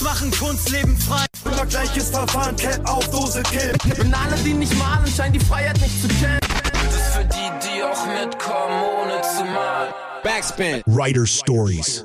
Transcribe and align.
Kunst 0.00 0.04
machen, 0.04 0.30
Kunst 0.30 0.70
leben 0.70 0.96
frei. 0.96 1.26
Immer 1.44 1.66
gleiches 1.66 2.08
Verfahren, 2.08 2.56
Cap 2.56 2.80
auf 2.88 3.06
Dose, 3.10 3.42
Kill. 3.42 3.72
Und 4.00 4.14
alle, 4.14 4.34
die 4.42 4.54
nicht 4.54 4.74
malen, 4.78 5.06
scheinen 5.06 5.34
die 5.34 5.40
Freiheit 5.40 5.78
nicht 5.78 6.00
zu 6.00 6.08
kennen. 6.08 6.38
Das 6.72 6.94
ist 6.94 7.14
für 7.14 7.24
die, 7.24 7.50
die 7.66 7.82
auch 7.82 8.06
mitkommen, 8.06 8.82
ohne 9.02 9.20
zu 9.20 9.44
malen. 9.44 9.92
Backspin. 10.22 10.82
Writer 10.86 11.26
Stories. 11.26 12.04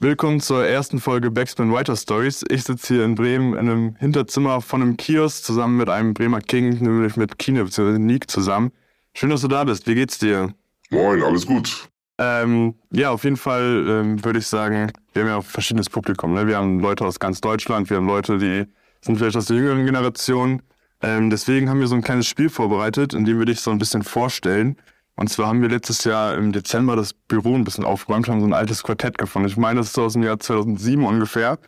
Willkommen 0.00 0.40
zur 0.40 0.66
ersten 0.66 1.00
Folge 1.00 1.30
Backspin 1.30 1.72
Writer 1.72 1.96
Stories. 1.96 2.44
Ich 2.50 2.64
sitze 2.64 2.94
hier 2.94 3.04
in 3.04 3.14
Bremen 3.14 3.54
in 3.54 3.70
einem 3.70 3.96
Hinterzimmer 3.96 4.60
von 4.60 4.82
einem 4.82 4.96
Kiosk 4.98 5.44
zusammen 5.44 5.78
mit 5.78 5.88
einem 5.88 6.12
Bremer 6.12 6.40
King, 6.40 6.78
nämlich 6.78 7.16
mit 7.16 7.38
Kine 7.38 7.64
bzw. 7.64 7.98
Nick 7.98 8.30
zusammen. 8.30 8.70
Schön, 9.14 9.30
dass 9.30 9.40
du 9.40 9.48
da 9.48 9.64
bist. 9.64 9.86
Wie 9.86 9.94
geht's 9.94 10.18
dir? 10.18 10.52
Moin, 10.90 11.22
alles 11.22 11.46
gut. 11.46 11.88
Ähm, 12.18 12.74
ja, 12.90 13.10
auf 13.10 13.24
jeden 13.24 13.36
Fall 13.36 13.86
ähm, 13.88 14.24
würde 14.24 14.40
ich 14.40 14.46
sagen, 14.46 14.92
wir 15.24 15.32
haben 15.32 15.40
ja 15.40 15.42
verschiedenes 15.42 15.90
Publikum. 15.90 16.34
Ne? 16.34 16.46
Wir 16.46 16.56
haben 16.56 16.80
Leute 16.80 17.04
aus 17.04 17.18
ganz 17.18 17.40
Deutschland, 17.40 17.90
wir 17.90 17.96
haben 17.96 18.06
Leute, 18.06 18.38
die 18.38 18.64
sind 19.00 19.18
vielleicht 19.18 19.36
aus 19.36 19.46
der 19.46 19.56
jüngeren 19.56 19.84
Generation. 19.84 20.62
Ähm, 21.02 21.30
deswegen 21.30 21.68
haben 21.68 21.80
wir 21.80 21.86
so 21.86 21.94
ein 21.94 22.02
kleines 22.02 22.26
Spiel 22.26 22.48
vorbereitet, 22.48 23.14
in 23.14 23.24
dem 23.24 23.38
wir 23.38 23.46
dich 23.46 23.60
so 23.60 23.70
ein 23.70 23.78
bisschen 23.78 24.02
vorstellen. 24.02 24.76
Und 25.16 25.28
zwar 25.28 25.48
haben 25.48 25.62
wir 25.62 25.68
letztes 25.68 26.04
Jahr 26.04 26.36
im 26.36 26.52
Dezember 26.52 26.94
das 26.94 27.12
Büro 27.12 27.54
ein 27.56 27.64
bisschen 27.64 27.84
aufgeräumt, 27.84 28.28
haben 28.28 28.40
so 28.40 28.46
ein 28.46 28.52
altes 28.52 28.84
Quartett 28.84 29.18
gefunden. 29.18 29.48
Ich 29.48 29.56
meine, 29.56 29.80
das 29.80 29.88
ist 29.88 29.98
aus 29.98 30.12
dem 30.12 30.22
Jahr 30.22 30.38
2007 30.38 31.04
ungefähr. 31.04 31.58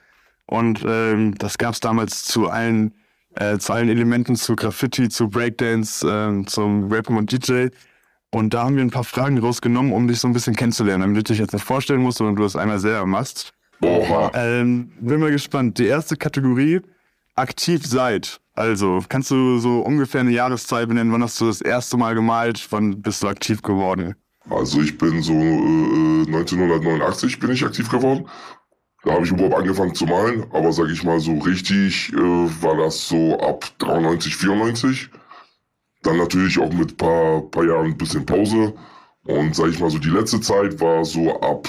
Und 0.46 0.84
ähm, 0.86 1.34
das 1.36 1.58
gab 1.58 1.74
es 1.74 1.80
damals 1.80 2.24
zu 2.24 2.48
allen, 2.48 2.94
äh, 3.34 3.58
zu 3.58 3.72
allen 3.72 3.88
Elementen, 3.88 4.36
zu 4.36 4.54
Graffiti, 4.54 5.08
zu 5.08 5.28
Breakdance, 5.28 6.06
äh, 6.06 6.44
zum 6.46 6.92
Rappen 6.92 7.16
und 7.16 7.32
DJ. 7.32 7.68
Und 8.32 8.54
da 8.54 8.64
haben 8.64 8.76
wir 8.76 8.82
ein 8.82 8.90
paar 8.90 9.04
Fragen 9.04 9.38
rausgenommen, 9.38 9.92
um 9.92 10.06
dich 10.06 10.20
so 10.20 10.28
ein 10.28 10.32
bisschen 10.32 10.54
kennenzulernen, 10.54 11.02
damit 11.02 11.16
du 11.16 11.32
dich 11.32 11.40
jetzt 11.40 11.52
nicht 11.52 11.64
vorstellen 11.64 12.00
musst, 12.00 12.18
sondern 12.18 12.36
du 12.36 12.42
das 12.42 12.54
einmal 12.54 12.78
selber 12.78 13.06
machst. 13.06 13.52
Oha. 13.82 14.30
Ähm, 14.34 14.92
bin 15.00 15.20
mal 15.20 15.30
gespannt. 15.30 15.78
Die 15.78 15.86
erste 15.86 16.16
Kategorie, 16.16 16.80
aktiv 17.34 17.84
seid. 17.86 18.40
Also, 18.54 19.02
kannst 19.08 19.30
du 19.30 19.58
so 19.58 19.80
ungefähr 19.80 20.20
eine 20.20 20.30
Jahreszeit 20.30 20.88
benennen, 20.88 21.12
wann 21.12 21.22
hast 21.22 21.40
du 21.40 21.46
das 21.46 21.60
erste 21.60 21.96
Mal 21.96 22.14
gemalt, 22.14 22.66
wann 22.70 23.00
bist 23.00 23.22
du 23.22 23.28
aktiv 23.28 23.62
geworden? 23.62 24.14
Also 24.48 24.80
ich 24.80 24.96
bin 24.98 25.22
so 25.22 25.32
äh, 25.32 26.26
1989 26.26 27.38
bin 27.38 27.50
ich 27.50 27.64
aktiv 27.64 27.88
geworden. 27.88 28.26
Da 29.04 29.12
habe 29.12 29.24
ich 29.24 29.30
überhaupt 29.30 29.54
angefangen 29.54 29.94
zu 29.94 30.04
malen, 30.06 30.44
aber 30.52 30.72
sage 30.72 30.92
ich 30.92 31.04
mal 31.04 31.20
so 31.20 31.38
richtig 31.38 32.12
äh, 32.12 32.16
war 32.16 32.76
das 32.76 33.08
so 33.08 33.38
ab 33.38 33.64
93, 33.78 34.36
94. 34.36 35.10
Dann 36.02 36.16
natürlich 36.16 36.58
auch 36.58 36.72
mit 36.72 36.96
paar, 36.96 37.42
paar 37.50 37.64
Jahren 37.64 37.86
ein 37.86 37.98
bisschen 37.98 38.24
Pause. 38.24 38.74
Und 39.24 39.54
sage 39.54 39.70
ich 39.70 39.80
mal 39.80 39.90
so, 39.90 39.98
die 39.98 40.08
letzte 40.08 40.40
Zeit 40.40 40.80
war 40.80 41.04
so 41.04 41.40
ab 41.40 41.68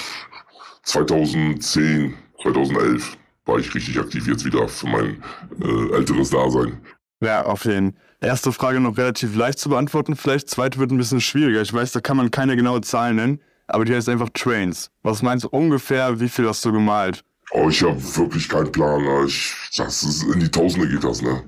2010, 0.83 2.13
2011 2.41 3.17
war 3.45 3.59
ich 3.59 3.73
richtig 3.73 3.99
aktiv 3.99 4.27
jetzt 4.27 4.45
wieder 4.45 4.67
für 4.67 4.87
mein 4.87 5.23
äh, 5.61 5.95
älteres 5.95 6.29
Dasein. 6.29 6.79
Ja, 7.21 7.43
auf 7.45 7.65
jeden 7.65 7.91
Fall. 7.93 8.01
Erste 8.23 8.51
Frage 8.51 8.79
noch 8.79 8.97
relativ 8.97 9.35
leicht 9.35 9.57
zu 9.57 9.69
beantworten, 9.69 10.15
vielleicht. 10.15 10.47
Zweite 10.47 10.77
wird 10.77 10.91
ein 10.91 10.97
bisschen 10.97 11.21
schwieriger. 11.21 11.61
Ich 11.61 11.73
weiß, 11.73 11.91
da 11.91 12.01
kann 12.01 12.17
man 12.17 12.29
keine 12.29 12.55
genaue 12.55 12.81
Zahl 12.81 13.15
nennen, 13.15 13.41
aber 13.65 13.83
die 13.83 13.95
heißt 13.95 14.09
einfach 14.09 14.29
Trains. 14.29 14.91
Was 15.01 15.23
meinst 15.23 15.45
du 15.45 15.49
ungefähr, 15.49 16.19
wie 16.19 16.29
viel 16.29 16.47
hast 16.47 16.63
du 16.63 16.71
gemalt? 16.71 17.23
Oh, 17.49 17.69
ich 17.69 17.81
habe 17.81 17.99
wirklich 18.15 18.47
keinen 18.47 18.71
Plan. 18.71 19.25
Ich, 19.25 19.55
das 19.75 20.03
ist, 20.03 20.23
in 20.23 20.39
die 20.39 20.51
Tausende 20.51 20.87
geht 20.87 21.03
das, 21.03 21.23
ne? 21.23 21.43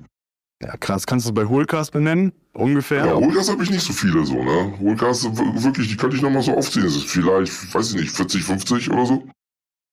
Ja, 0.62 0.78
krass. 0.78 1.06
Kannst 1.06 1.28
du 1.28 1.34
bei 1.34 1.46
Hohlcast 1.46 1.92
benennen? 1.92 2.32
Ungefähr? 2.54 3.06
Ja, 3.06 3.14
Holgas 3.16 3.50
habe 3.52 3.64
ich 3.64 3.70
nicht 3.72 3.82
so 3.84 3.92
viele 3.94 4.26
so, 4.26 4.42
ne? 4.44 4.74
Holgas, 4.80 5.26
w- 5.26 5.64
wirklich, 5.64 5.90
die 5.90 5.98
könnte 5.98 6.16
ich 6.16 6.22
nochmal 6.22 6.42
so 6.44 6.56
aufziehen. 6.56 6.84
Das 6.84 6.96
ist 6.96 7.10
vielleicht, 7.10 7.74
weiß 7.74 7.94
ich 7.94 8.02
nicht, 8.02 8.12
40, 8.16 8.44
50 8.44 8.92
oder 8.92 9.06
so. 9.06 9.24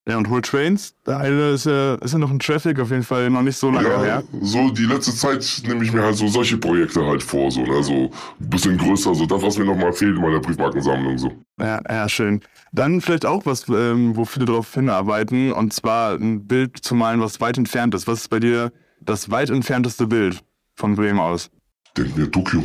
Ja, 0.09 0.17
und 0.17 0.31
Whole 0.31 0.43
Trains, 0.43 0.95
der 1.07 1.19
eine 1.19 1.51
ist 1.51 1.67
ja, 1.67 1.95
ist 1.97 2.13
ja 2.13 2.19
noch 2.19 2.31
ein 2.31 2.39
Traffic, 2.39 2.79
auf 2.81 2.91
jeden 2.91 3.03
Fall 3.03 3.29
noch 3.31 3.43
nicht 3.43 3.57
so 3.57 3.71
lange 3.71 3.89
Ja, 3.89 4.03
her. 4.03 4.23
so 4.41 4.71
die 4.71 4.85
letzte 4.85 5.15
Zeit 5.15 5.63
nehme 5.67 5.85
ich 5.85 5.93
mir 5.93 6.03
halt 6.03 6.17
so 6.17 6.27
solche 6.27 6.57
Projekte 6.57 7.05
halt 7.05 7.23
vor, 7.23 7.51
so, 7.51 7.63
ne? 7.63 7.83
So 7.83 8.11
ein 8.41 8.49
bisschen 8.51 8.77
größer, 8.79 9.15
so 9.15 9.27
das, 9.27 9.43
was 9.43 9.59
mir 9.59 9.65
nochmal 9.67 9.93
fehlt 9.93 10.17
in 10.17 10.23
meiner 10.23 10.41
Briefmarkensammlung, 10.41 11.19
so. 11.19 11.33
Ja, 11.61 11.81
ja, 11.89 12.09
schön. 12.09 12.41
Dann 12.73 13.01
vielleicht 13.01 13.27
auch 13.27 13.45
was, 13.47 13.69
ähm, 13.69 14.17
wo 14.17 14.25
viele 14.25 14.47
darauf 14.47 14.73
hinarbeiten, 14.73 15.53
und 15.53 15.73
zwar 15.73 16.15
ein 16.15 16.47
Bild 16.47 16.79
zu 16.83 16.95
malen, 16.95 17.21
was 17.21 17.41
weit 17.41 17.59
entfernt 17.59 17.95
ist. 17.95 18.07
Was 18.07 18.21
ist 18.21 18.29
bei 18.29 18.41
dir 18.41 18.73
das 19.01 19.31
weit 19.31 19.51
entfernteste 19.51 20.07
Bild 20.07 20.43
von 20.81 20.97
Bremen 20.97 21.21
aus? 21.21 21.51
Denk 21.97 22.17
mir 22.17 22.31
Tokio. 22.31 22.65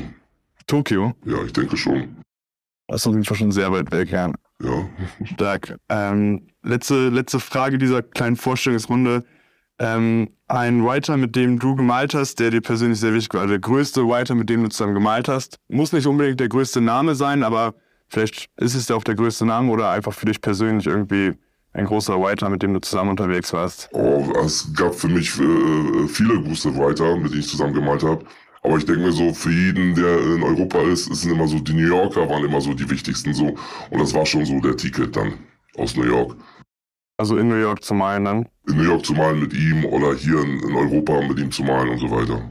Tokio? 0.67 1.13
Ja, 1.25 1.43
ich 1.43 1.53
denke 1.53 1.77
schon. 1.77 2.17
Das 2.87 3.01
ist 3.01 3.07
auf 3.07 3.13
jeden 3.13 3.25
Fall 3.25 3.37
schon 3.37 3.51
sehr 3.51 3.71
weit 3.71 3.91
weg, 3.91 4.11
ja. 4.11 4.31
Ja. 4.63 4.89
Stark. 5.25 5.75
Ähm, 5.89 6.47
letzte, 6.63 7.09
letzte 7.09 7.39
Frage 7.39 7.77
dieser 7.77 8.01
kleinen 8.01 8.37
Vorstellungsrunde. 8.37 9.25
Ähm, 9.79 10.29
ein 10.47 10.85
Writer, 10.85 11.17
mit 11.17 11.35
dem 11.35 11.59
du 11.59 11.75
gemalt 11.75 12.13
hast, 12.13 12.39
der 12.39 12.51
dir 12.51 12.61
persönlich 12.61 12.99
sehr 12.99 13.13
wichtig 13.13 13.33
war, 13.33 13.41
also 13.41 13.51
der 13.51 13.59
größte 13.59 14.07
Writer, 14.07 14.35
mit 14.35 14.49
dem 14.49 14.63
du 14.63 14.69
zusammen 14.69 14.93
gemalt 14.93 15.27
hast, 15.27 15.59
muss 15.67 15.91
nicht 15.91 16.07
unbedingt 16.07 16.39
der 16.39 16.47
größte 16.47 16.79
Name 16.79 17.15
sein, 17.15 17.43
aber 17.43 17.73
vielleicht 18.07 18.49
ist 18.55 18.75
es 18.75 18.87
ja 18.87 18.95
auch 18.95 19.03
der 19.03 19.15
größte 19.15 19.45
Name 19.45 19.69
oder 19.71 19.89
einfach 19.89 20.13
für 20.13 20.27
dich 20.27 20.39
persönlich 20.39 20.87
irgendwie 20.87 21.33
ein 21.75 21.85
großer 21.85 22.19
Writer, 22.19 22.49
mit 22.49 22.63
dem 22.63 22.73
du 22.73 22.79
zusammen 22.79 23.11
unterwegs 23.11 23.51
warst. 23.51 23.89
Oh, 23.91 24.23
es 24.43 24.73
gab 24.73 24.95
für 24.95 25.09
mich 25.09 25.37
äh, 25.39 26.07
viele 26.07 26.41
gute 26.41 26.75
Writer, 26.75 27.17
mit 27.17 27.31
denen 27.31 27.41
ich 27.41 27.49
zusammen 27.49 27.73
gemalt 27.73 28.03
habe. 28.03 28.25
Aber 28.63 28.77
ich 28.77 28.85
denke 28.85 29.01
mir 29.01 29.11
so, 29.11 29.33
für 29.33 29.51
jeden, 29.51 29.93
der 29.93 30.19
in 30.21 30.41
Europa 30.41 30.81
ist, 30.81 31.13
sind 31.13 31.31
immer 31.31 31.47
so, 31.47 31.59
die 31.59 31.73
New 31.73 31.87
Yorker 31.87 32.27
waren 32.27 32.43
immer 32.43 32.61
so 32.61 32.73
die 32.73 32.89
wichtigsten 32.89 33.33
so. 33.33 33.55
Und 33.91 33.99
das 33.99 34.13
war 34.13 34.25
schon 34.25 34.45
so 34.45 34.59
der 34.59 34.75
Ticket 34.75 35.15
dann 35.15 35.33
aus 35.77 35.95
New 35.95 36.05
York. 36.05 36.35
Also 37.17 37.37
in 37.37 37.47
New 37.49 37.59
York 37.59 37.83
zu 37.83 37.93
malen 37.93 38.25
dann. 38.25 38.49
In 38.67 38.77
New 38.77 38.83
York 38.83 39.05
zu 39.05 39.13
malen 39.13 39.39
mit 39.39 39.53
ihm 39.53 39.85
oder 39.85 40.15
hier 40.15 40.41
in, 40.41 40.59
in 40.61 40.75
Europa 40.75 41.21
mit 41.27 41.39
ihm 41.39 41.51
zu 41.51 41.63
malen 41.63 41.89
und 41.89 41.99
so 41.99 42.09
weiter. 42.09 42.41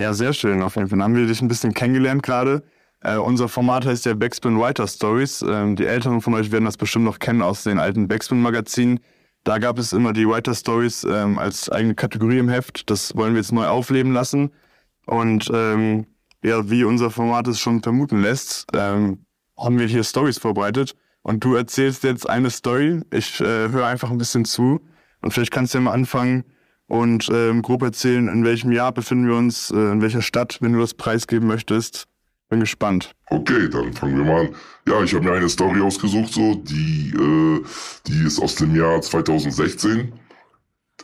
Ja, 0.00 0.14
sehr 0.14 0.32
schön. 0.32 0.62
Auf 0.62 0.76
jeden 0.76 0.88
Fall 0.88 1.02
haben 1.02 1.14
wir 1.14 1.26
dich 1.26 1.42
ein 1.42 1.48
bisschen 1.48 1.74
kennengelernt 1.74 2.22
gerade. 2.22 2.62
Äh, 3.04 3.18
unser 3.18 3.48
Format 3.48 3.84
heißt 3.84 4.06
ja 4.06 4.14
Backspin 4.14 4.58
Writer 4.58 4.88
Stories. 4.88 5.44
Ähm, 5.46 5.76
die 5.76 5.84
Älteren 5.84 6.22
von 6.22 6.34
euch 6.34 6.50
werden 6.50 6.64
das 6.64 6.78
bestimmt 6.78 7.04
noch 7.04 7.18
kennen 7.18 7.42
aus 7.42 7.62
den 7.62 7.78
alten 7.78 8.08
Backspin-Magazinen. 8.08 8.98
Da 9.44 9.58
gab 9.58 9.78
es 9.78 9.92
immer 9.92 10.14
die 10.14 10.26
Writer 10.26 10.54
Stories 10.54 11.04
ähm, 11.04 11.38
als 11.38 11.68
eigene 11.68 11.94
Kategorie 11.94 12.38
im 12.38 12.48
Heft. 12.48 12.88
Das 12.90 13.14
wollen 13.14 13.34
wir 13.34 13.40
jetzt 13.40 13.52
neu 13.52 13.66
aufleben 13.66 14.12
lassen. 14.12 14.50
Und 15.04 15.50
ähm, 15.52 16.06
ja, 16.42 16.70
wie 16.70 16.84
unser 16.84 17.10
Format 17.10 17.46
es 17.46 17.60
schon 17.60 17.82
vermuten 17.82 18.22
lässt, 18.22 18.66
ähm, 18.74 19.26
haben 19.58 19.78
wir 19.78 19.86
hier 19.86 20.02
Stories 20.02 20.38
vorbereitet. 20.38 20.96
Und 21.20 21.44
du 21.44 21.54
erzählst 21.54 22.04
jetzt 22.04 22.28
eine 22.28 22.48
Story. 22.48 23.02
Ich 23.12 23.38
äh, 23.40 23.68
höre 23.68 23.86
einfach 23.86 24.10
ein 24.10 24.18
bisschen 24.18 24.46
zu. 24.46 24.80
Und 25.20 25.32
vielleicht 25.32 25.52
kannst 25.52 25.74
du 25.74 25.78
ja 25.78 25.82
mal 25.82 25.92
anfangen 25.92 26.44
und 26.86 27.28
ähm, 27.30 27.60
grob 27.60 27.82
erzählen, 27.82 28.28
in 28.28 28.44
welchem 28.44 28.72
Jahr 28.72 28.92
befinden 28.92 29.26
wir 29.26 29.36
uns, 29.36 29.70
äh, 29.70 29.76
in 29.76 30.00
welcher 30.00 30.22
Stadt, 30.22 30.58
wenn 30.60 30.72
du 30.72 30.80
das 30.80 30.94
preisgeben 30.94 31.48
möchtest. 31.48 32.06
Bin 32.54 32.60
gespannt. 32.60 33.16
Okay, 33.30 33.68
dann 33.68 33.92
fangen 33.92 34.16
wir 34.16 34.24
mal 34.24 34.40
an. 34.42 34.54
Ja, 34.86 35.02
ich 35.02 35.12
habe 35.12 35.24
mir 35.24 35.32
eine 35.32 35.48
Story 35.48 35.80
ausgesucht, 35.80 36.32
so, 36.32 36.54
die, 36.54 37.12
äh, 37.12 37.64
die 38.06 38.24
ist 38.24 38.40
aus 38.40 38.54
dem 38.54 38.76
Jahr 38.76 39.00
2016. 39.02 40.12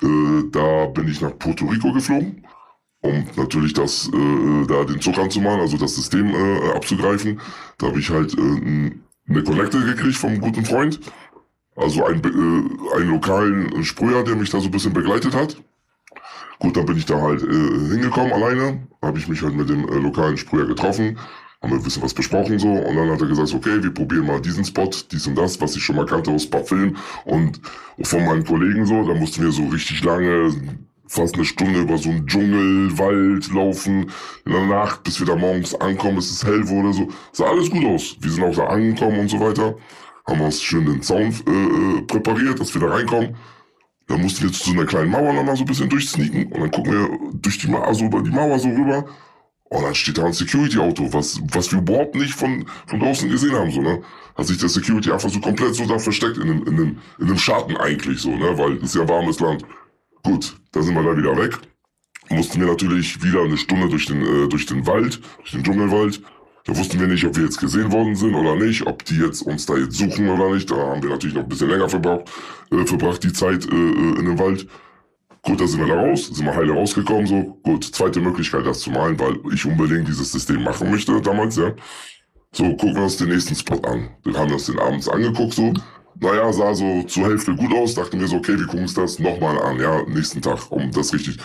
Äh, 0.00 0.42
da 0.52 0.86
bin 0.86 1.08
ich 1.08 1.20
nach 1.20 1.36
Puerto 1.36 1.66
Rico 1.66 1.92
geflogen, 1.92 2.46
um 3.00 3.26
natürlich 3.34 3.72
das, 3.72 4.08
äh, 4.14 4.66
da 4.68 4.84
den 4.84 5.00
Zug 5.00 5.18
anzumachen, 5.18 5.58
also 5.58 5.76
das 5.76 5.96
System 5.96 6.32
äh, 6.32 6.70
abzugreifen. 6.76 7.40
Da 7.78 7.88
habe 7.88 7.98
ich 7.98 8.10
halt 8.10 8.32
äh, 8.38 8.92
eine 9.28 9.42
Connecte 9.42 9.84
gekriegt 9.84 10.18
vom 10.18 10.40
guten 10.40 10.64
Freund. 10.64 11.00
Also 11.74 12.04
ein, 12.04 12.22
äh, 12.22 12.96
einen 12.96 13.10
lokalen 13.10 13.82
Sprüher, 13.82 14.22
der 14.22 14.36
mich 14.36 14.50
da 14.50 14.60
so 14.60 14.66
ein 14.66 14.70
bisschen 14.70 14.92
begleitet 14.92 15.34
hat. 15.34 15.60
Gut, 16.60 16.76
dann 16.76 16.84
bin 16.84 16.98
ich 16.98 17.06
da 17.06 17.18
halt 17.18 17.42
äh, 17.42 17.46
hingekommen 17.46 18.32
alleine, 18.32 18.86
habe 19.02 19.18
ich 19.18 19.26
mich 19.28 19.42
halt 19.42 19.54
mit 19.54 19.70
dem 19.70 19.88
äh, 19.88 19.94
lokalen 19.94 20.36
Sprüher 20.36 20.66
getroffen, 20.66 21.18
haben 21.62 21.72
wir 21.72 21.78
ein 21.78 21.82
bisschen 21.82 22.02
was 22.02 22.14
besprochen 22.14 22.58
so 22.58 22.68
und 22.68 22.96
dann 22.96 23.10
hat 23.10 23.20
er 23.20 23.26
gesagt, 23.26 23.52
okay, 23.52 23.82
wir 23.82 23.92
probieren 23.92 24.26
mal 24.26 24.40
diesen 24.40 24.64
Spot, 24.64 24.90
dies 25.10 25.26
und 25.26 25.36
das, 25.36 25.60
was 25.60 25.76
ich 25.76 25.82
schon 25.82 25.96
mal 25.96 26.06
kannte 26.06 26.30
aus 26.30 26.46
ein 26.46 26.50
paar 26.50 26.64
Filmen 26.64 26.96
und 27.24 27.60
von 28.02 28.24
meinen 28.24 28.44
Kollegen 28.44 28.86
so, 28.86 29.06
da 29.06 29.14
mussten 29.14 29.42
wir 29.42 29.52
so 29.52 29.66
richtig 29.66 30.02
lange, 30.02 30.54
fast 31.06 31.34
eine 31.34 31.44
Stunde 31.44 31.80
über 31.80 31.98
so 31.98 32.08
einen 32.08 32.26
Dschungel, 32.26 32.96
Wald 32.98 33.52
laufen, 33.52 34.10
in 34.46 34.52
der 34.52 34.66
Nacht, 34.66 35.02
bis 35.02 35.18
wir 35.18 35.26
da 35.26 35.36
morgens 35.36 35.74
ankommen, 35.74 36.16
bis 36.16 36.30
es 36.30 36.44
hell 36.44 36.66
wurde, 36.68 36.94
so, 36.94 37.08
sah 37.32 37.46
alles 37.46 37.68
gut 37.68 37.84
aus. 37.84 38.16
Wir 38.20 38.30
sind 38.30 38.44
auch 38.44 38.54
da 38.54 38.66
angekommen 38.66 39.18
und 39.18 39.28
so 39.28 39.40
weiter, 39.40 39.76
haben 40.26 40.40
uns 40.40 40.62
schön 40.62 40.86
den 40.86 41.02
Zaun 41.02 41.34
äh, 41.46 41.98
äh, 41.98 42.02
präpariert, 42.02 42.60
dass 42.60 42.72
wir 42.72 42.80
da 42.80 42.94
reinkommen. 42.94 43.36
Dann 44.06 44.22
mussten 44.22 44.44
wir 44.44 44.52
zu 44.52 44.70
so 44.70 44.72
einer 44.72 44.86
kleinen 44.86 45.10
Mauer 45.10 45.32
nochmal 45.32 45.56
so 45.56 45.64
ein 45.64 45.66
bisschen 45.66 45.88
durchsneaken 45.88 46.52
und 46.52 46.60
dann 46.60 46.70
gucken 46.70 46.92
wir 46.92 47.18
durch 47.34 47.58
die 47.58 47.68
Mauer, 47.68 47.94
so 47.94 48.06
über 48.06 48.22
die 48.22 48.30
Mauer 48.30 48.58
so 48.58 48.68
rüber. 48.68 49.04
Und 49.70 49.84
dann 49.84 49.94
steht 49.94 50.18
da 50.18 50.24
ein 50.24 50.32
Security-Auto, 50.32 51.12
was, 51.12 51.40
was 51.52 51.70
wir 51.70 51.78
überhaupt 51.78 52.16
nicht 52.16 52.34
von, 52.34 52.66
von 52.88 52.98
draußen 52.98 53.30
gesehen 53.30 53.52
haben, 53.52 53.70
so, 53.70 53.80
ne? 53.80 54.02
Hat 54.36 54.46
sich 54.46 54.58
der 54.58 54.68
Security 54.68 55.12
einfach 55.12 55.30
so 55.30 55.38
komplett 55.38 55.76
so 55.76 55.86
da 55.86 55.96
versteckt 55.98 56.38
in 56.38 56.48
dem, 56.48 56.66
in 56.66 56.76
dem, 56.76 56.98
in 57.20 57.26
dem 57.28 57.38
Schatten 57.38 57.76
eigentlich, 57.76 58.20
so, 58.20 58.34
ne? 58.34 58.58
Weil 58.58 58.78
es 58.78 58.82
ist 58.82 58.96
ja 58.96 59.08
warmes 59.08 59.38
Land. 59.38 59.64
Gut, 60.24 60.56
da 60.72 60.82
sind 60.82 60.94
wir 60.94 61.04
da 61.04 61.16
wieder 61.16 61.36
weg. 61.36 61.56
Mussten 62.30 62.60
wir 62.60 62.66
natürlich 62.66 63.22
wieder 63.22 63.42
eine 63.42 63.56
Stunde 63.56 63.88
durch 63.88 64.06
den, 64.06 64.22
äh, 64.22 64.48
durch 64.48 64.66
den 64.66 64.86
Wald, 64.88 65.20
durch 65.38 65.52
den 65.52 65.62
Dschungelwald. 65.62 66.20
Da 66.64 66.76
wussten 66.76 66.98
wir 66.98 67.06
nicht, 67.06 67.24
ob 67.24 67.36
wir 67.36 67.44
jetzt 67.44 67.60
gesehen 67.60 67.92
worden 67.92 68.16
sind 68.16 68.34
oder 68.34 68.56
nicht, 68.56 68.86
ob 68.86 69.04
die 69.04 69.18
jetzt 69.18 69.42
uns 69.42 69.66
da 69.66 69.76
jetzt 69.76 69.96
suchen 69.96 70.28
oder 70.28 70.52
nicht. 70.52 70.68
Da 70.68 70.76
haben 70.76 71.02
wir 71.02 71.10
natürlich 71.10 71.34
noch 71.34 71.44
ein 71.44 71.48
bisschen 71.48 71.70
länger 71.70 71.88
verbraucht, 71.88 72.28
äh, 72.72 72.84
verbracht, 72.86 73.22
die 73.22 73.32
Zeit 73.32 73.66
äh, 73.66 73.74
äh, 73.74 74.18
in 74.18 74.24
dem 74.24 74.38
Wald. 74.38 74.66
Gut, 75.42 75.60
da 75.60 75.66
sind 75.66 75.80
wir 75.80 75.86
da 75.86 76.00
raus, 76.02 76.26
sind 76.26 76.44
wir 76.44 76.54
heile 76.54 76.72
rausgekommen, 76.74 77.26
so. 77.26 77.58
Gut, 77.62 77.84
zweite 77.84 78.20
Möglichkeit, 78.20 78.66
das 78.66 78.80
zu 78.80 78.90
malen, 78.90 79.18
weil 79.18 79.38
ich 79.52 79.64
unbedingt 79.64 80.06
dieses 80.06 80.32
System 80.32 80.62
machen 80.62 80.90
möchte 80.90 81.18
damals, 81.22 81.56
ja. 81.56 81.72
So, 82.52 82.64
gucken 82.70 82.96
wir 82.96 83.04
uns 83.04 83.16
den 83.16 83.28
nächsten 83.28 83.54
Spot 83.54 83.80
an. 83.88 84.10
Wir 84.24 84.36
haben 84.36 84.52
uns 84.52 84.66
den 84.66 84.78
abends 84.78 85.08
angeguckt, 85.08 85.54
so. 85.54 85.72
Naja, 86.20 86.52
sah 86.52 86.74
so 86.74 87.02
zur 87.04 87.24
Hälfte 87.24 87.54
gut 87.54 87.72
aus, 87.72 87.94
dachten 87.94 88.20
wir 88.20 88.28
so, 88.28 88.36
okay, 88.36 88.58
wir 88.58 88.66
gucken 88.66 88.82
uns 88.82 88.94
das 88.94 89.18
nochmal 89.18 89.58
an, 89.62 89.80
ja, 89.80 90.02
nächsten 90.06 90.42
Tag, 90.42 90.70
um 90.70 90.90
das 90.90 91.14
richtig, 91.14 91.38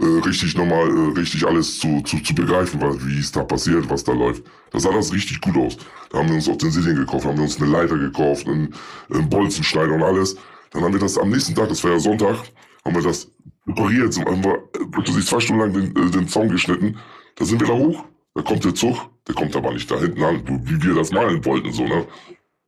äh, 0.00 0.04
richtig 0.04 0.54
nochmal, 0.54 0.88
äh, 0.90 1.18
richtig 1.18 1.46
alles 1.46 1.78
zu, 1.78 2.02
zu, 2.02 2.18
zu 2.22 2.34
begreifen, 2.34 2.80
weil, 2.82 2.94
wie 3.06 3.18
es 3.18 3.32
da 3.32 3.42
passiert, 3.44 3.88
was 3.88 4.04
da 4.04 4.12
läuft. 4.12 4.42
Da 4.70 4.80
sah 4.80 4.92
das 4.92 5.12
richtig 5.12 5.40
gut 5.40 5.56
aus. 5.56 5.78
Da 6.10 6.18
haben 6.18 6.28
wir 6.28 6.34
uns 6.34 6.48
Utensilien 6.48 6.96
gekauft, 6.96 7.24
haben 7.24 7.38
wir 7.38 7.44
uns 7.44 7.58
eine 7.62 7.70
Leiter 7.70 7.96
gekauft, 7.96 8.46
einen, 8.46 8.74
einen 9.10 9.30
Bolzenschneider 9.30 9.94
und 9.94 10.02
alles. 10.02 10.36
Dann 10.72 10.82
haben 10.82 10.92
wir 10.92 11.00
das 11.00 11.16
am 11.16 11.30
nächsten 11.30 11.54
Tag, 11.54 11.70
das 11.70 11.82
war 11.82 11.92
ja 11.92 11.98
Sonntag, 11.98 12.36
haben 12.84 12.94
wir 12.94 13.02
das 13.02 13.30
repariert, 13.66 14.12
so 14.12 14.22
haben 14.22 14.44
wir 14.44 14.58
plötzlich 14.90 15.26
zwei 15.26 15.40
Stunden 15.40 15.60
lang 15.60 15.72
den, 15.72 15.96
äh, 15.96 16.10
den 16.10 16.28
Zaun 16.28 16.48
geschnitten. 16.48 16.96
Da 17.36 17.44
sind 17.44 17.60
wir 17.60 17.68
da 17.68 17.74
hoch, 17.74 18.04
da 18.34 18.42
kommt 18.42 18.64
der 18.64 18.74
Zug, 18.74 18.96
der 19.26 19.34
kommt 19.34 19.54
aber 19.56 19.72
nicht 19.72 19.90
da 19.90 19.98
hinten 19.98 20.22
an, 20.22 20.42
wie 20.64 20.82
wir 20.82 20.94
das 20.94 21.12
malen 21.12 21.44
wollten, 21.44 21.72
so, 21.72 21.84
ne? 21.84 22.06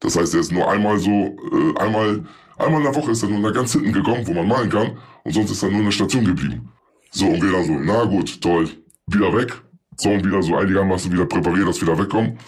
Das 0.00 0.16
heißt, 0.16 0.34
er 0.34 0.40
ist 0.40 0.52
nur 0.52 0.68
einmal 0.68 0.98
so, 0.98 1.10
äh, 1.10 1.78
einmal, 1.78 2.24
einmal 2.58 2.80
in 2.80 2.92
der 2.92 2.94
Woche 2.94 3.12
ist 3.12 3.22
er 3.22 3.28
nur 3.30 3.40
nach 3.40 3.54
ganz 3.54 3.72
hinten 3.72 3.92
gekommen, 3.92 4.26
wo 4.26 4.34
man 4.34 4.48
malen 4.48 4.70
kann, 4.70 4.98
und 5.24 5.32
sonst 5.32 5.50
ist 5.50 5.62
er 5.62 5.70
nur 5.70 5.78
in 5.78 5.86
der 5.86 5.92
Station 5.92 6.24
geblieben. 6.24 6.68
So, 7.10 7.26
und 7.26 7.42
wir 7.42 7.52
dann 7.52 7.64
so, 7.64 7.72
na 7.72 8.04
gut, 8.04 8.40
toll, 8.40 8.68
wieder 9.06 9.34
weg, 9.34 9.62
Zaun 9.96 10.24
wieder 10.24 10.42
so 10.42 10.56
einigermaßen 10.56 11.12
wieder 11.12 11.26
präpariert, 11.26 11.68
dass 11.68 11.80
wir 11.80 11.88
da 11.88 11.98
wegkommen. 11.98 12.38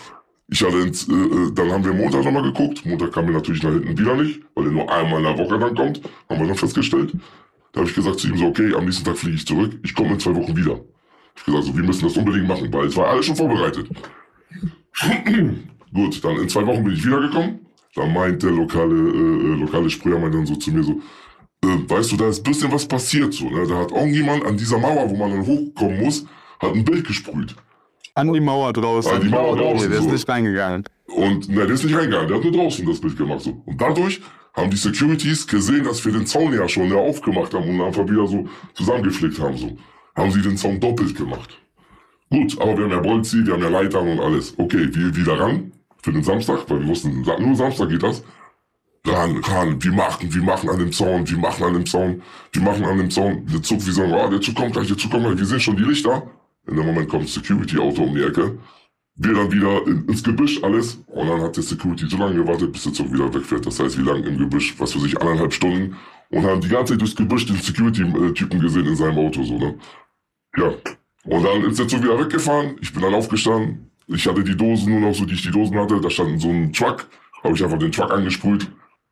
Ich 0.48 0.62
hatte, 0.62 0.78
ins, 0.78 1.08
äh, 1.08 1.12
äh, 1.12 1.52
dann 1.52 1.72
haben 1.72 1.84
wir 1.84 1.92
Montag 1.92 2.24
nochmal 2.24 2.42
geguckt. 2.42 2.84
Montag 2.86 3.12
kam 3.12 3.26
er 3.26 3.32
natürlich 3.32 3.62
nach 3.62 3.72
hinten 3.72 3.98
wieder 3.98 4.14
nicht, 4.16 4.40
weil 4.54 4.66
er 4.66 4.72
nur 4.72 4.92
einmal 4.92 5.18
in 5.18 5.24
der 5.24 5.38
Woche 5.38 5.58
dann 5.58 5.74
kommt. 5.74 6.00
Haben 6.28 6.40
wir 6.40 6.46
dann 6.46 6.56
festgestellt. 6.56 7.12
Da 7.76 7.80
habe 7.80 7.90
ich 7.90 7.94
gesagt 7.94 8.20
zu 8.20 8.28
ihm 8.28 8.38
so, 8.38 8.46
okay, 8.46 8.74
am 8.74 8.86
nächsten 8.86 9.04
Tag 9.04 9.18
fliege 9.18 9.36
ich 9.36 9.46
zurück. 9.46 9.78
Ich 9.82 9.94
komme 9.94 10.14
in 10.14 10.18
zwei 10.18 10.34
Wochen 10.34 10.56
wieder. 10.56 10.80
Ich 11.34 11.42
habe 11.42 11.58
gesagt, 11.58 11.64
so, 11.64 11.76
wir 11.76 11.84
müssen 11.84 12.04
das 12.04 12.16
unbedingt 12.16 12.48
machen, 12.48 12.72
weil 12.72 12.86
es 12.86 12.96
war 12.96 13.08
alles 13.08 13.26
schon 13.26 13.36
vorbereitet. 13.36 13.90
Gut, 15.92 16.24
dann 16.24 16.36
in 16.38 16.48
zwei 16.48 16.66
Wochen 16.66 16.84
bin 16.84 16.94
ich 16.94 17.04
wiedergekommen. 17.04 17.66
Da 17.94 18.06
meint 18.06 18.42
der 18.42 18.52
lokale, 18.52 18.94
äh, 18.94 19.52
äh, 19.52 19.60
lokale 19.60 19.90
Sprüher 19.90 20.18
meint 20.18 20.34
dann 20.34 20.46
so 20.46 20.56
zu 20.56 20.70
mir 20.72 20.82
so, 20.82 20.92
äh, 21.64 21.78
weißt 21.86 22.12
du, 22.12 22.16
da 22.16 22.28
ist 22.28 22.38
ein 22.46 22.50
bisschen 22.50 22.72
was 22.72 22.88
passiert 22.88 23.34
so. 23.34 23.50
Ne? 23.50 23.66
Da 23.68 23.76
hat 23.80 23.90
irgendjemand 23.90 24.46
an 24.46 24.56
dieser 24.56 24.78
Mauer, 24.78 25.10
wo 25.10 25.14
man 25.14 25.32
dann 25.32 25.46
hochkommen 25.46 26.02
muss, 26.02 26.24
hat 26.60 26.72
ein 26.72 26.82
Bild 26.82 27.06
gesprüht. 27.06 27.54
An 28.14 28.32
die 28.32 28.40
Mauer 28.40 28.72
draußen. 28.72 29.12
An 29.12 29.20
die 29.20 29.28
Mauer 29.28 29.54
draußen, 29.54 29.80
Okay, 29.80 29.88
der 29.90 29.98
ist 29.98 30.04
so. 30.04 30.12
nicht 30.12 30.26
reingegangen. 30.26 30.84
Und 31.08 31.46
ne, 31.50 31.66
der 31.66 31.74
ist 31.74 31.84
nicht 31.84 31.94
reingegangen, 31.94 32.28
der 32.28 32.38
hat 32.38 32.44
nur 32.44 32.52
draußen 32.54 32.86
das 32.86 33.02
Bild 33.02 33.18
gemacht. 33.18 33.42
So. 33.42 33.62
Und 33.66 33.78
dadurch 33.78 34.22
haben 34.56 34.70
die 34.70 34.76
Securities 34.76 35.46
gesehen, 35.46 35.84
dass 35.84 36.04
wir 36.04 36.12
den 36.12 36.26
Zaun 36.26 36.52
ja 36.52 36.66
schon 36.68 36.88
ja, 36.88 36.96
aufgemacht 36.96 37.52
haben 37.52 37.68
und 37.68 37.80
einfach 37.80 38.08
wieder 38.08 38.26
so 38.26 38.48
zusammengeflickt 38.74 39.38
haben. 39.38 39.56
So. 39.56 39.76
Haben 40.16 40.32
sie 40.32 40.40
den 40.40 40.56
Zaun 40.56 40.80
doppelt 40.80 41.14
gemacht. 41.14 41.58
Gut, 42.30 42.58
aber 42.60 42.76
wir 42.76 42.84
haben 42.84 42.90
ja 42.90 43.00
Bolzi, 43.00 43.46
wir 43.46 43.52
haben 43.52 43.62
ja 43.62 43.68
Leitern 43.68 44.08
und 44.08 44.18
alles. 44.18 44.54
Okay, 44.58 44.88
wir 44.92 45.14
wieder 45.14 45.38
ran 45.38 45.72
für 46.02 46.12
den 46.12 46.24
Samstag, 46.24 46.68
weil 46.68 46.80
wir 46.80 46.88
wussten, 46.88 47.20
nur 47.20 47.56
Samstag 47.56 47.90
geht 47.90 48.02
das. 48.02 48.24
Ran, 49.06 49.36
ran, 49.36 49.82
wir 49.82 49.92
machen, 49.92 50.34
wir 50.34 50.42
machen 50.42 50.68
an 50.68 50.78
dem 50.80 50.90
Zaun, 50.90 51.28
wir 51.28 51.38
machen 51.38 51.62
an 51.62 51.74
dem 51.74 51.86
Zaun, 51.86 52.22
wir 52.52 52.62
machen 52.62 52.84
an 52.84 52.98
dem 52.98 53.10
Zaun. 53.10 53.46
Der 53.46 53.62
Zug, 53.62 53.84
wir 53.86 53.92
sagen, 53.92 54.12
ah, 54.14 54.28
der 54.28 54.40
Zug 54.40 54.56
kommt 54.56 54.72
gleich, 54.72 54.88
der 54.88 54.96
Zug 54.96 55.12
kommt 55.12 55.24
gleich, 55.24 55.38
wir 55.38 55.46
sehen 55.46 55.60
schon 55.60 55.76
die 55.76 55.84
Lichter. 55.84 56.28
In 56.66 56.76
dem 56.76 56.86
Moment 56.86 57.08
kommt 57.08 57.28
Security-Auto 57.28 58.02
um 58.02 58.14
die 58.14 58.22
Ecke. 58.22 58.58
Wir 59.18 59.32
dann 59.34 59.50
wieder 59.50 59.86
in, 59.86 60.06
ins 60.06 60.22
Gebüsch 60.22 60.62
alles 60.62 61.02
und 61.06 61.26
dann 61.26 61.40
hat 61.40 61.56
der 61.56 61.62
Security 61.62 62.06
so 62.06 62.18
lange 62.18 62.34
gewartet, 62.34 62.72
bis 62.72 62.84
der 62.84 62.92
Zug 62.92 63.12
wieder 63.12 63.32
wegfährt. 63.32 63.66
Das 63.66 63.80
heißt, 63.80 63.98
wie 63.98 64.02
lange 64.02 64.26
im 64.26 64.36
Gebüsch, 64.36 64.74
was 64.78 64.92
für 64.92 65.00
sich, 65.00 65.18
anderthalb 65.20 65.52
Stunden 65.52 65.96
und 66.30 66.44
haben 66.44 66.60
die 66.60 66.68
ganze 66.68 66.92
Zeit 66.92 67.00
durchs 67.00 67.16
Gebüsch 67.16 67.46
den 67.46 67.56
Security-Typen 67.56 68.60
gesehen 68.60 68.86
in 68.86 68.96
seinem 68.96 69.18
Auto, 69.18 69.42
so, 69.42 69.58
ne? 69.58 69.74
Ja. 70.56 70.72
Und 71.24 71.42
dann 71.44 71.64
ist 71.64 71.78
der 71.78 71.88
Zug 71.88 72.02
wieder 72.02 72.18
weggefahren. 72.18 72.76
Ich 72.80 72.92
bin 72.92 73.02
dann 73.02 73.14
aufgestanden. 73.14 73.90
Ich 74.06 74.26
hatte 74.26 74.44
die 74.44 74.56
Dosen 74.56 74.92
nur 74.92 75.00
noch 75.00 75.14
so, 75.14 75.24
die 75.24 75.34
ich 75.34 75.42
die 75.42 75.50
Dosen 75.50 75.76
hatte. 75.76 76.00
Da 76.00 76.08
stand 76.08 76.40
so 76.40 76.48
ein 76.48 76.72
Truck. 76.72 77.06
Habe 77.42 77.54
ich 77.54 77.64
einfach 77.64 77.78
den 77.78 77.90
Truck 77.90 78.10
angesprüht. 78.10 78.70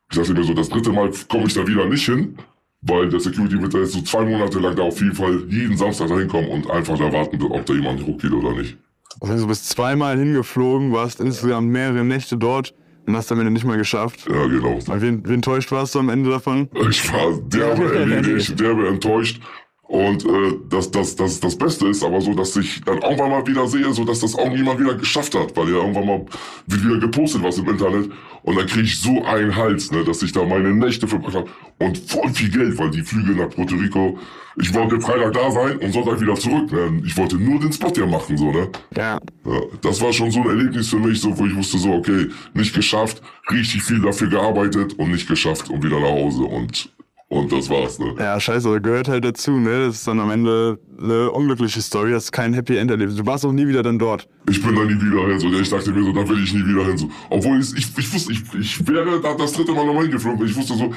Ich 0.09 0.17
dachte 0.17 0.33
mir 0.33 0.43
so, 0.43 0.53
das 0.53 0.69
dritte 0.69 0.91
Mal 0.91 1.11
komme 1.27 1.45
ich 1.45 1.53
da 1.53 1.67
wieder 1.67 1.85
nicht 1.85 2.05
hin. 2.05 2.37
Weil 2.81 3.09
der 3.09 3.19
Security 3.19 3.61
wird 3.61 3.73
da 3.73 3.79
jetzt 3.79 3.93
so 3.93 4.01
zwei 4.01 4.23
Monate 4.23 4.59
lang 4.59 4.75
da 4.75 4.83
auf 4.83 4.99
jeden 5.01 5.15
Fall 5.15 5.43
jeden 5.49 5.75
Samstag 5.75 6.07
da 6.07 6.17
hinkommen 6.17 6.49
und 6.49 6.69
einfach 6.69 6.97
da 6.97 7.11
warten, 7.11 7.41
ob 7.41 7.65
da 7.65 7.73
jemand 7.73 8.05
hochgeht 8.05 8.31
oder 8.31 8.53
nicht. 8.53 8.77
Also 9.21 9.43
du 9.43 9.47
bist 9.47 9.69
zweimal 9.69 10.17
hingeflogen, 10.17 10.91
warst 10.91 11.19
insgesamt 11.19 11.69
mehrere 11.69 12.03
Nächte 12.03 12.37
dort 12.37 12.73
und 13.07 13.15
hast 13.15 13.31
am 13.31 13.39
Ende 13.39 13.51
nicht 13.51 13.65
mal 13.65 13.77
geschafft. 13.77 14.25
Ja, 14.29 14.45
genau. 14.47 14.79
Wie, 14.79 15.23
wie 15.27 15.33
enttäuscht 15.33 15.71
warst 15.71 15.95
du 15.95 15.99
am 15.99 16.09
Ende 16.09 16.29
davon? 16.29 16.69
Ich 16.89 17.11
war 17.11 17.39
derbe 17.41 17.95
erledigt, 17.99 18.59
derbe 18.59 18.87
enttäuscht. 18.87 19.41
Und 19.87 20.25
äh, 20.25 20.53
das, 20.69 20.89
das, 20.89 21.15
das, 21.15 21.39
das 21.39 21.55
Beste 21.55 21.87
ist 21.87 22.03
aber 22.03 22.19
so, 22.19 22.33
dass 22.33 22.55
ich 22.55 22.81
dann 22.83 23.01
irgendwann 23.01 23.29
mal 23.29 23.45
wieder 23.45 23.67
sehe, 23.67 23.93
so 23.93 24.03
dass 24.03 24.19
das 24.19 24.33
irgendjemand 24.33 24.79
wieder 24.79 24.95
geschafft 24.95 25.35
hat, 25.35 25.55
weil 25.55 25.69
ja 25.69 25.75
irgendwann 25.75 26.07
mal 26.07 26.25
wieder 26.65 26.97
gepostet 26.97 27.43
was 27.43 27.59
im 27.59 27.69
Internet 27.69 28.09
und 28.41 28.55
dann 28.57 28.65
kriege 28.65 28.83
ich 28.83 28.99
so 28.99 29.23
einen 29.23 29.55
Hals, 29.55 29.91
ne, 29.91 30.03
dass 30.03 30.23
ich 30.23 30.31
da 30.31 30.43
meine 30.43 30.73
Nächte 30.73 31.07
verbracht 31.07 31.35
habe 31.35 31.49
und 31.79 31.97
voll 31.97 32.29
viel 32.29 32.49
Geld, 32.49 32.77
weil 32.79 32.89
die 32.89 33.01
Flüge 33.01 33.33
nach 33.33 33.49
Puerto 33.49 33.75
Rico, 33.75 34.17
ich 34.57 34.73
wollte 34.73 34.99
Freitag 35.01 35.33
da 35.33 35.51
sein 35.51 35.77
und 35.77 35.91
Sonntag 35.91 36.21
wieder 36.21 36.35
zurück, 36.35 36.71
ne? 36.71 37.01
Ich 37.05 37.15
wollte 37.17 37.35
nur 37.35 37.59
den 37.59 37.73
Spot 37.73 37.91
ja 37.95 38.05
machen, 38.05 38.37
so, 38.37 38.51
ne? 38.51 38.69
Ja. 38.95 39.19
Ja, 39.45 39.61
das 39.81 40.01
war 40.01 40.13
schon 40.13 40.31
so 40.31 40.41
ein 40.41 40.49
Erlebnis 40.49 40.89
für 40.89 40.99
mich, 40.99 41.19
so, 41.19 41.37
wo 41.37 41.45
ich 41.45 41.55
wusste 41.55 41.77
so, 41.77 41.93
okay, 41.93 42.27
nicht 42.53 42.73
geschafft, 42.73 43.21
richtig 43.51 43.83
viel 43.83 43.99
dafür 43.99 44.29
gearbeitet 44.29 44.93
und 44.93 45.11
nicht 45.11 45.27
geschafft 45.27 45.69
und 45.69 45.83
wieder 45.83 45.99
nach 45.99 46.09
Hause 46.09 46.43
und, 46.43 46.89
und 47.35 47.51
das 47.51 47.69
war's, 47.69 47.99
ne? 47.99 48.15
Ja, 48.17 48.39
scheiße, 48.39 48.81
gehört 48.81 49.07
halt 49.07 49.25
dazu, 49.25 49.51
ne? 49.51 49.85
Das 49.85 49.95
ist 49.95 50.07
dann 50.07 50.19
am 50.19 50.31
Ende 50.31 50.79
eine 50.97 51.31
unglückliche 51.31 51.81
Story, 51.81 52.11
das 52.11 52.25
ist 52.25 52.31
kein 52.31 52.53
Happy 52.53 52.77
End 52.77 52.89
erlebt. 52.89 53.17
Du 53.17 53.25
warst 53.25 53.45
auch 53.45 53.51
nie 53.51 53.67
wieder 53.67 53.83
dann 53.83 53.99
dort. 53.99 54.27
Ich 54.49 54.61
bin 54.63 54.75
da 54.75 54.83
nie 54.83 54.99
wieder 54.99 55.27
hin, 55.27 55.39
so, 55.39 55.51
ich 55.51 55.69
dachte 55.69 55.91
mir 55.91 56.03
so, 56.03 56.13
da 56.13 56.27
will 56.27 56.43
ich 56.43 56.53
nie 56.53 56.65
wieder 56.65 56.85
hin, 56.85 56.97
so. 56.97 57.09
Obwohl 57.29 57.59
ich, 57.59 57.75
ich, 57.77 57.97
ich 57.97 58.13
wusste, 58.13 58.31
ich, 58.31 58.41
ich 58.59 58.87
wäre 58.87 59.19
da 59.21 59.33
das 59.33 59.53
dritte 59.53 59.73
Mal 59.73 59.85
nochmal 59.85 60.03
hingeflogen, 60.03 60.45
ich 60.45 60.55
wusste 60.55 60.75
so, 60.75 60.93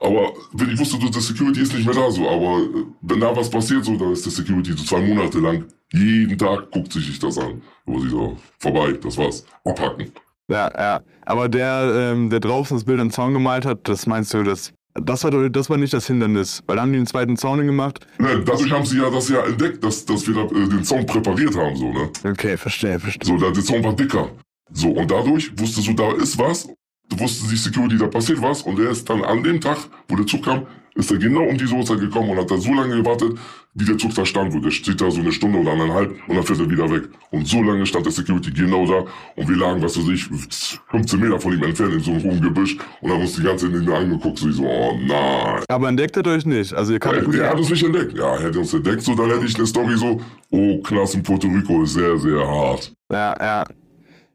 aber 0.00 0.32
wenn 0.52 0.70
ich 0.70 0.78
wusste, 0.78 0.98
so, 1.00 1.08
der 1.08 1.20
Security 1.20 1.60
ist 1.60 1.74
nicht 1.74 1.86
mehr 1.86 1.94
da, 1.94 2.10
so, 2.10 2.28
aber 2.28 2.62
wenn 3.02 3.20
da 3.20 3.34
was 3.34 3.50
passiert, 3.50 3.84
so, 3.84 3.96
dann 3.96 4.12
ist 4.12 4.24
der 4.24 4.32
Security 4.32 4.72
so 4.72 4.84
zwei 4.84 5.00
Monate 5.00 5.38
lang, 5.38 5.64
jeden 5.92 6.38
Tag 6.38 6.70
guckt 6.70 6.92
sich 6.92 7.18
das 7.18 7.38
an. 7.38 7.62
Wo 7.86 7.98
sie 8.00 8.08
so, 8.08 8.36
vorbei, 8.58 8.92
das 8.92 9.16
war's, 9.16 9.44
abhacken. 9.64 10.12
Ja, 10.50 10.70
ja. 10.76 11.00
Aber 11.26 11.48
der, 11.48 12.12
ähm, 12.12 12.30
der 12.30 12.40
draußen 12.40 12.76
das 12.76 12.84
Bild 12.84 13.00
den 13.00 13.10
Zaun 13.10 13.34
gemalt 13.34 13.66
hat, 13.66 13.86
das 13.88 14.06
meinst 14.06 14.32
du, 14.32 14.42
das, 14.42 14.72
das, 15.00 15.24
war, 15.24 15.48
das 15.50 15.70
war 15.70 15.76
nicht 15.76 15.92
das 15.92 16.06
Hindernis. 16.06 16.62
Weil 16.66 16.76
dann 16.76 16.84
haben 16.84 16.92
die 16.92 16.98
einen 16.98 17.06
zweiten 17.06 17.36
Zaun 17.36 17.64
gemacht. 17.66 18.06
Ne, 18.18 18.42
dadurch 18.44 18.70
haben 18.70 18.84
sie 18.84 18.98
ja 18.98 19.10
das 19.10 19.28
ja 19.28 19.44
entdeckt, 19.44 19.82
dass, 19.82 20.04
dass 20.04 20.26
wir 20.26 20.34
da, 20.34 20.42
äh, 20.42 20.68
den 20.68 20.84
Zaun 20.84 21.06
präpariert 21.06 21.56
haben, 21.56 21.76
so, 21.76 21.92
ne? 21.92 22.10
Okay, 22.24 22.56
verstehe, 22.56 22.98
verstehe. 22.98 23.26
So, 23.26 23.36
der, 23.36 23.52
der 23.52 23.62
Zaun 23.62 23.82
war 23.84 23.94
dicker. 23.94 24.30
So, 24.72 24.90
und 24.90 25.10
dadurch 25.10 25.50
wusste 25.58 25.80
so, 25.80 25.92
da 25.92 26.12
ist 26.12 26.38
was. 26.38 26.68
Du 27.08 27.18
wusste 27.18 27.48
die 27.48 27.56
Security, 27.56 27.96
da 27.96 28.06
passiert 28.06 28.42
was. 28.42 28.62
Und 28.62 28.78
der 28.78 28.90
ist 28.90 29.08
dann 29.08 29.24
an 29.24 29.42
dem 29.42 29.60
Tag, 29.60 29.78
wo 30.08 30.16
der 30.16 30.26
Zug 30.26 30.44
kam, 30.44 30.66
ist 30.98 31.12
er 31.12 31.18
genau 31.18 31.44
um 31.44 31.56
diese 31.56 31.74
Uhrzeit 31.74 32.00
gekommen 32.00 32.30
und 32.30 32.38
hat 32.38 32.50
da 32.50 32.56
so 32.58 32.72
lange 32.74 32.96
gewartet, 32.96 33.38
wie 33.74 33.84
der 33.84 33.96
Zug 33.96 34.12
da 34.16 34.26
stand. 34.26 34.52
Der 34.64 34.70
steht 34.72 35.00
da 35.00 35.08
so 35.10 35.20
eine 35.20 35.30
Stunde 35.30 35.58
oder 35.58 35.72
eineinhalb 35.72 36.10
und 36.26 36.34
dann 36.34 36.42
fährt 36.44 36.58
er 36.58 36.68
wieder 36.68 36.90
weg. 36.90 37.04
Und 37.30 37.46
so 37.46 37.62
lange 37.62 37.86
stand 37.86 38.04
der 38.04 38.12
Security 38.12 38.50
genau 38.50 38.84
da 38.84 39.04
und 39.36 39.48
wir 39.48 39.56
lagen, 39.56 39.80
was 39.80 39.96
weiß 39.96 40.08
ich, 40.08 40.24
15 40.90 41.20
Meter 41.20 41.38
von 41.38 41.52
ihm 41.52 41.62
entfernt 41.62 41.94
in 41.94 42.00
so 42.00 42.10
einem 42.10 42.24
hohen 42.24 42.40
Gebüsch 42.40 42.76
und 43.00 43.12
haben 43.12 43.20
uns 43.20 43.36
die 43.36 43.42
ganze 43.42 43.72
Zeit 43.72 43.88
angeguckt. 43.88 44.38
So, 44.38 44.64
oh 44.64 44.98
nein. 45.06 45.62
Aber 45.68 45.88
entdeckt 45.88 46.16
hat 46.16 46.26
euch 46.26 46.44
nicht. 46.44 46.74
Also 46.74 46.92
ihr 46.92 47.00
Er, 47.00 47.00
konntet 47.00 47.34
er 47.40 47.50
hat 47.50 47.58
uns 47.58 47.70
nicht 47.70 47.84
entdeckt. 47.84 48.18
Ja, 48.18 48.34
er 48.34 48.42
hätte 48.42 48.58
uns 48.58 48.74
entdeckt, 48.74 49.02
so 49.02 49.14
dann 49.14 49.30
hätte 49.30 49.46
ich 49.46 49.54
eine 49.54 49.66
Story 49.66 49.96
so, 49.96 50.20
oh, 50.50 50.82
Knast 50.82 51.14
in 51.14 51.22
Puerto 51.22 51.46
Rico 51.46 51.84
ist 51.84 51.94
sehr, 51.94 52.18
sehr 52.18 52.44
hart. 52.44 52.92
Ja, 53.12 53.36
ja. 53.40 53.64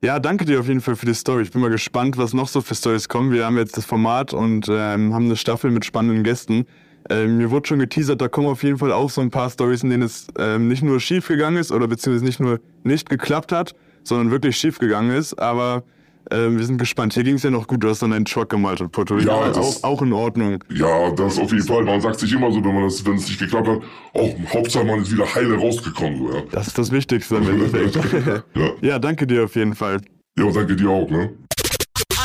Ja, 0.03 0.19
danke 0.19 0.43
dir 0.43 0.59
auf 0.59 0.67
jeden 0.67 0.81
Fall 0.81 0.97
für 0.97 1.05
die 1.05 1.13
Story. 1.13 1.43
Ich 1.43 1.51
bin 1.51 1.61
mal 1.61 1.69
gespannt, 1.69 2.17
was 2.17 2.33
noch 2.33 2.49
so 2.49 2.59
für 2.59 2.75
Stories 2.75 3.07
kommen. 3.07 3.31
Wir 3.31 3.45
haben 3.45 3.55
jetzt 3.57 3.77
das 3.77 3.85
Format 3.85 4.33
und 4.33 4.67
ähm, 4.67 5.13
haben 5.13 5.27
eine 5.27 5.37
Staffel 5.37 5.71
mit 5.71 5.85
spannenden 5.85 6.25
Gästen. 6.25 6.65
Ähm, 7.09 7.37
mir 7.37 7.51
wurde 7.51 7.69
schon 7.69 7.79
geteasert, 7.79 8.19
da 8.19 8.27
kommen 8.27 8.47
auf 8.47 8.63
jeden 8.63 8.77
Fall 8.77 8.91
auch 8.91 9.09
so 9.09 9.21
ein 9.21 9.29
paar 9.29 9.49
Stories, 9.49 9.81
in 9.81 9.91
denen 9.91 10.03
es 10.03 10.27
ähm, 10.37 10.67
nicht 10.67 10.83
nur 10.83 10.99
schief 10.99 11.29
gegangen 11.29 11.55
ist 11.55 11.71
oder 11.71 11.87
beziehungsweise 11.87 12.25
nicht 12.25 12.41
nur 12.41 12.59
nicht 12.83 13.09
geklappt 13.09 13.53
hat, 13.53 13.75
sondern 14.03 14.29
wirklich 14.29 14.57
schief 14.57 14.77
gegangen 14.77 15.11
ist. 15.11 15.35
Aber 15.35 15.83
ähm, 16.31 16.57
wir 16.57 16.65
sind 16.65 16.77
gespannt. 16.77 17.13
Hier 17.13 17.23
ging 17.23 17.35
es 17.35 17.43
ja 17.43 17.49
noch 17.49 17.67
gut. 17.67 17.83
Du 17.83 17.89
hast 17.89 18.01
dann 18.01 18.13
einen 18.13 18.25
Truck 18.25 18.49
gemalt 18.49 18.81
und 18.81 18.91
Puerto 18.91 19.15
Rico. 19.15 19.29
Ja, 19.29 19.47
das- 19.49 19.83
auch, 19.83 19.89
auch 19.89 20.01
in 20.01 20.13
Ordnung. 20.13 20.63
Ja, 20.73 21.11
das 21.11 21.37
auf 21.39 21.51
jeden 21.51 21.65
Fall. 21.65 21.83
Man 21.83 22.01
sagt 22.01 22.19
sich 22.19 22.31
immer 22.33 22.51
so, 22.51 22.63
wenn 22.63 22.73
man 22.73 22.83
das, 22.83 23.05
wenn 23.05 23.15
es 23.15 23.27
nicht 23.27 23.39
geklappt 23.39 23.67
hat, 23.67 23.79
oh, 24.13 24.29
Hauptsache 24.53 24.83
man 24.85 25.01
ist 25.01 25.11
wieder 25.11 25.33
heile 25.35 25.55
rausgekommen, 25.57 26.19
so, 26.19 26.33
ja. 26.35 26.43
Das 26.51 26.67
ist 26.67 26.77
das 26.77 26.91
Wichtigste 26.91 27.35
im 27.37 27.49
Endeffekt. 27.49 27.99
Ja. 28.55 28.69
ja, 28.81 28.99
danke 28.99 29.25
dir 29.27 29.43
auf 29.45 29.55
jeden 29.55 29.75
Fall. 29.75 29.99
Ja, 30.37 30.49
danke 30.51 30.75
dir 30.75 30.89
auch, 30.89 31.09
ne? 31.09 31.31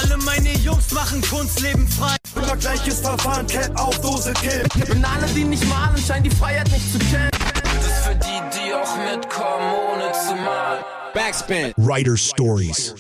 Alle 0.01 0.17
meine 0.25 0.53
Jungs 0.59 0.93
machen 0.93 1.21
Kunst, 1.23 1.61
leben 1.61 1.87
frei. 1.89 2.17
Immer 2.37 2.57
gleiches 2.57 3.01
Verfahren, 3.01 3.47
Cap 3.47 3.71
auf 3.81 3.99
Dose 4.01 4.33
Kill. 4.35 4.63
Und 4.91 5.05
alle, 5.05 5.27
die 5.35 5.45
nicht 5.45 5.67
malen, 5.69 5.97
scheinen 5.99 6.25
die 6.25 6.31
Freiheit 6.31 6.71
nicht 6.71 6.93
zu 6.93 6.99
kennen. 6.99 7.31
Das 7.65 7.87
ist 7.87 8.07
für 8.07 8.15
die, 8.15 8.59
die 8.59 8.73
auch 8.75 8.97
mitkommen, 8.97 9.73
ohne 9.93 10.13
zu 10.13 10.35
malen. 10.37 10.85
Backspin. 11.15 11.73
Writer 11.77 12.17
Stories. 12.17 12.95